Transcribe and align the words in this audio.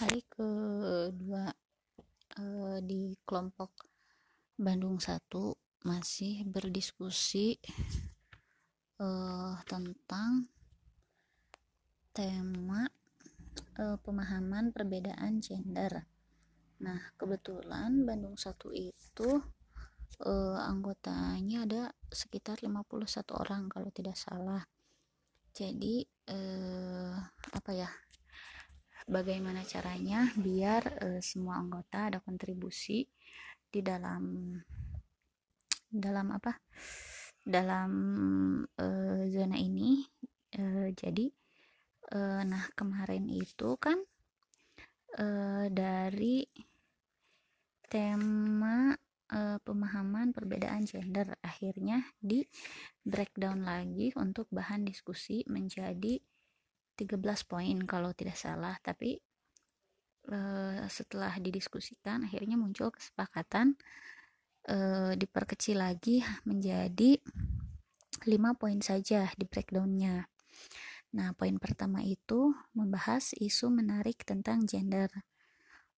hari 0.00 0.24
kedua 0.32 1.52
uh, 2.40 2.78
di 2.80 3.12
kelompok 3.20 3.84
Bandung 4.56 4.96
1 4.96 5.28
masih 5.84 6.40
berdiskusi 6.48 7.60
uh, 8.96 9.60
tentang 9.68 10.48
tema 12.16 12.88
uh, 13.76 14.00
pemahaman 14.00 14.72
perbedaan 14.72 15.44
gender. 15.44 16.08
Nah, 16.80 17.12
kebetulan 17.20 18.00
Bandung 18.08 18.40
1 18.40 18.56
itu 18.72 19.30
uh, 20.24 20.58
anggotanya 20.64 21.68
ada 21.68 21.82
sekitar 22.08 22.64
51 22.64 23.04
orang 23.36 23.68
kalau 23.68 23.92
tidak 23.92 24.16
salah. 24.16 24.64
Jadi 25.52 26.08
uh, 26.32 27.20
apa 27.52 27.72
ya? 27.76 27.92
Bagaimana 29.08 29.64
caranya 29.64 30.28
biar 30.36 30.82
uh, 31.00 31.20
semua 31.22 31.60
anggota 31.60 32.12
ada 32.12 32.18
kontribusi 32.20 33.06
di 33.70 33.80
dalam 33.80 34.56
dalam 35.90 36.26
apa? 36.34 36.58
Dalam 37.40 37.92
uh, 38.66 39.22
zona 39.30 39.56
ini. 39.56 40.04
Uh, 40.50 40.90
jadi 40.92 41.30
uh, 42.14 42.42
nah 42.42 42.66
kemarin 42.74 43.30
itu 43.30 43.78
kan 43.78 44.02
uh, 45.18 45.66
dari 45.70 46.42
tema 47.90 48.94
uh, 49.34 49.58
pemahaman 49.62 50.30
perbedaan 50.30 50.86
gender 50.86 51.34
akhirnya 51.42 52.06
di 52.18 52.46
breakdown 53.02 53.66
lagi 53.66 54.14
untuk 54.18 54.46
bahan 54.50 54.86
diskusi 54.86 55.42
menjadi 55.46 56.18
13 57.00 57.16
poin 57.48 57.76
kalau 57.88 58.12
tidak 58.12 58.36
salah. 58.36 58.76
Tapi 58.84 59.16
uh, 60.28 60.84
setelah 60.92 61.32
didiskusikan 61.40 62.28
akhirnya 62.28 62.60
muncul 62.60 62.92
kesepakatan 62.92 63.80
uh, 64.68 65.16
diperkecil 65.16 65.80
lagi 65.80 66.20
menjadi 66.44 67.16
5 68.28 68.60
poin 68.60 68.78
saja 68.84 69.32
di 69.32 69.48
breakdownnya. 69.48 70.28
Nah 71.16 71.32
poin 71.34 71.56
pertama 71.56 72.04
itu 72.04 72.52
membahas 72.76 73.32
isu 73.34 73.72
menarik 73.72 74.22
tentang 74.28 74.68
gender. 74.68 75.08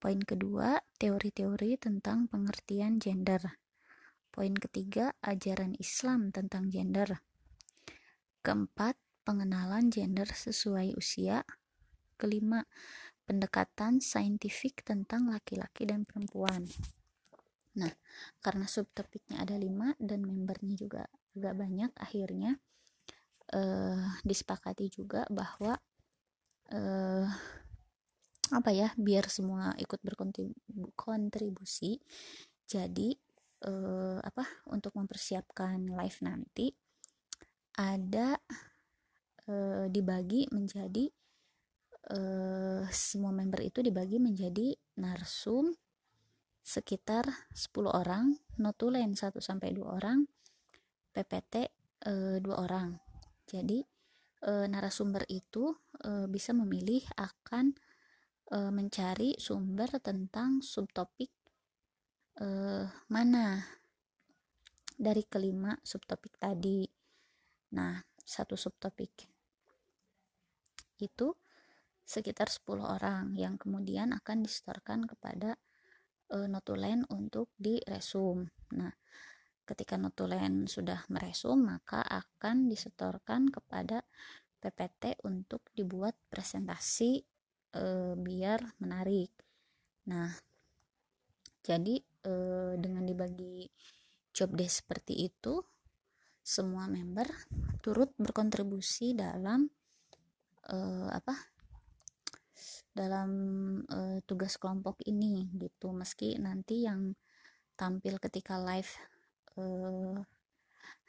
Poin 0.00 0.20
kedua 0.20 0.80
teori-teori 1.00 1.76
tentang 1.80 2.28
pengertian 2.28 3.00
gender. 3.00 3.58
Poin 4.30 4.54
ketiga 4.54 5.12
ajaran 5.20 5.74
Islam 5.76 6.30
tentang 6.30 6.70
gender. 6.70 7.20
Keempat 8.40 8.96
pengenalan 9.24 9.92
gender 9.92 10.28
sesuai 10.28 10.96
usia. 10.96 11.44
Kelima, 12.20 12.60
pendekatan 13.24 14.02
saintifik 14.02 14.84
tentang 14.84 15.30
laki-laki 15.30 15.88
dan 15.88 16.04
perempuan. 16.04 16.66
Nah, 17.78 17.92
karena 18.42 18.66
subtopiknya 18.66 19.40
ada 19.40 19.54
lima 19.54 19.94
dan 20.02 20.26
membernya 20.26 20.74
juga 20.74 21.06
agak 21.38 21.54
banyak, 21.54 21.90
akhirnya 21.94 22.58
uh, 23.54 24.18
disepakati 24.26 24.90
juga 24.90 25.22
bahwa 25.30 25.78
uh, 26.74 27.26
apa 28.50 28.70
ya, 28.74 28.90
biar 28.98 29.30
semua 29.30 29.70
ikut 29.78 30.02
berkontribusi. 30.02 32.02
Jadi 32.66 33.14
uh, 33.66 34.18
apa 34.18 34.66
untuk 34.74 34.98
mempersiapkan 34.98 35.86
live 35.86 36.18
nanti 36.26 36.74
ada 37.78 38.34
e, 39.50 39.54
dibagi 39.90 40.46
menjadi 40.54 41.10
e, 42.06 42.18
semua 42.94 43.34
member 43.34 43.60
itu 43.66 43.82
dibagi 43.82 44.22
menjadi 44.22 44.78
narsum 45.02 45.74
sekitar 46.62 47.50
10 47.50 47.90
orang, 47.90 48.38
notulen 48.62 49.18
1 49.18 49.42
sampai 49.42 49.74
2 49.74 49.82
orang, 49.82 50.22
PPT 51.10 51.54
e, 52.06 52.38
2 52.38 52.46
orang. 52.54 52.94
Jadi 53.50 53.82
e, 54.46 54.52
narasumber 54.70 55.26
itu 55.26 55.74
e, 55.98 56.30
bisa 56.30 56.54
memilih 56.54 57.02
akan 57.18 57.74
e, 58.46 58.58
mencari 58.70 59.34
sumber 59.34 59.98
tentang 59.98 60.62
subtopik 60.62 61.32
e, 62.38 62.46
mana 63.10 63.66
dari 65.00 65.24
kelima 65.26 65.74
subtopik 65.80 66.36
tadi. 66.36 66.84
Nah, 67.74 67.96
satu 68.20 68.54
subtopik 68.54 69.39
itu 71.00 71.32
sekitar 72.04 72.50
10 72.50 72.82
orang 72.82 73.32
yang 73.38 73.54
kemudian 73.54 74.10
akan 74.10 74.42
disetorkan 74.42 75.06
kepada 75.06 75.54
e, 76.26 76.50
notulen 76.50 77.06
untuk 77.06 77.54
diresum. 77.54 78.50
Nah, 78.74 78.90
ketika 79.62 79.94
notulen 79.94 80.66
sudah 80.66 81.06
meresum, 81.06 81.62
maka 81.70 82.02
akan 82.02 82.66
disetorkan 82.66 83.46
kepada 83.54 84.02
PPT 84.58 85.22
untuk 85.22 85.62
dibuat 85.70 86.18
presentasi 86.26 87.22
e, 87.74 87.84
biar 88.18 88.74
menarik. 88.82 89.30
Nah, 90.10 90.34
jadi 91.62 91.94
e, 92.26 92.34
dengan 92.74 93.06
dibagi 93.06 93.70
job 94.34 94.58
desk 94.58 94.82
seperti 94.82 95.30
itu, 95.30 95.62
semua 96.42 96.90
member 96.90 97.30
turut 97.78 98.10
berkontribusi 98.18 99.14
dalam 99.14 99.70
uh, 100.70 101.10
apa 101.10 101.34
dalam 102.90 103.30
uh, 103.86 104.18
tugas 104.26 104.58
kelompok 104.58 104.98
ini 105.06 105.46
gitu. 105.58 105.94
Meski 105.94 106.38
nanti 106.38 106.86
yang 106.86 107.14
tampil 107.78 108.18
ketika 108.18 108.58
live 108.58 108.90
uh, 109.56 110.18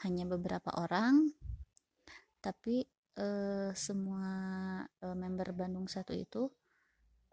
hanya 0.05 0.25
beberapa 0.25 0.71
orang 0.77 1.29
tapi 2.41 2.85
uh, 3.21 3.69
semua 3.77 4.29
uh, 5.05 5.17
member 5.17 5.53
Bandung 5.53 5.85
satu 5.85 6.13
itu 6.13 6.49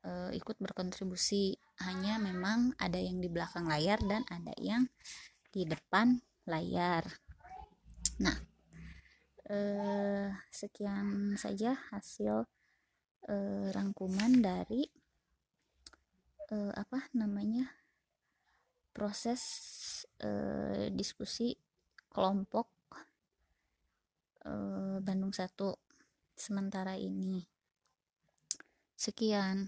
uh, 0.05 0.31
ikut 0.33 0.57
berkontribusi. 0.61 1.57
Hanya 1.85 2.19
memang 2.19 2.75
ada 2.77 2.99
yang 2.99 3.23
di 3.23 3.31
belakang 3.31 3.71
layar 3.71 4.03
dan 4.05 4.27
ada 4.29 4.53
yang 4.59 4.85
di 5.49 5.65
depan 5.65 6.19
layar. 6.45 7.07
Nah 8.21 8.48
eh, 9.49 10.29
sekian 10.53 11.35
saja 11.41 11.75
hasil 11.91 12.45
eh, 13.29 13.67
rangkuman 13.73 14.33
dari 14.45 14.85
eh, 16.53 16.73
apa 16.73 17.09
namanya 17.17 17.65
proses 18.93 19.43
eh, 20.21 20.93
diskusi 20.93 21.57
kelompok 22.13 22.69
eh, 24.47 24.97
Bandung 25.03 25.33
satu 25.35 25.75
sementara 26.39 26.95
ini. 26.95 27.43
Sekian 28.99 29.67